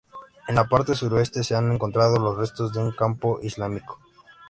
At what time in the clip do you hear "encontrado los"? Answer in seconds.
1.71-2.35